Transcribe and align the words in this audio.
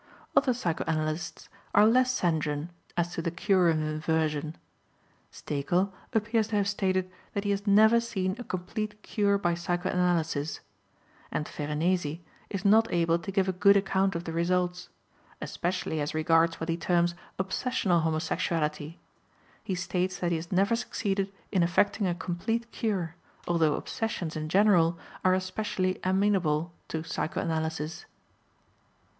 Other 0.35 0.55
psychoanalysts 0.55 1.47
are 1.75 1.85
less 1.85 2.09
sanguine 2.11 2.71
as 2.97 3.13
to 3.13 3.21
the 3.21 3.29
cure 3.29 3.69
of 3.69 3.77
inversion. 3.77 4.55
Stekel 5.29 5.93
appears 6.11 6.47
to 6.47 6.55
have 6.55 6.67
stated 6.67 7.11
that 7.35 7.43
he 7.43 7.51
has 7.51 7.67
never 7.67 7.99
seen 8.01 8.35
a 8.39 8.43
complete 8.43 8.99
cure 9.03 9.37
by 9.37 9.53
psychoanalysis, 9.53 10.61
and 11.31 11.47
Ferenezi 11.47 12.23
is 12.49 12.65
not 12.65 12.91
able 12.91 13.19
to 13.19 13.31
give 13.31 13.47
a 13.47 13.51
good 13.53 13.77
account 13.77 14.15
of 14.15 14.23
the 14.23 14.31
results; 14.31 14.89
especially 15.39 16.01
as 16.01 16.15
regards 16.15 16.59
what 16.59 16.69
he 16.69 16.77
terms 16.77 17.13
obsessional 17.37 18.01
homosexuality, 18.01 18.97
he 19.63 19.75
states 19.75 20.17
that 20.17 20.31
he 20.31 20.37
has 20.37 20.51
never 20.51 20.75
succeeded 20.75 21.31
in 21.51 21.61
effecting 21.61 22.07
a 22.07 22.15
complete 22.15 22.71
cure, 22.71 23.13
although 23.47 23.75
obsessions 23.75 24.35
in 24.35 24.49
general 24.49 24.97
are 25.23 25.35
especially 25.35 25.99
amenable 26.03 26.73
to 26.87 27.03
psychoanalysis. 27.03 28.07